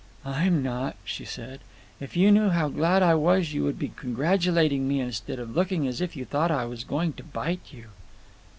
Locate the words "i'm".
0.25-0.63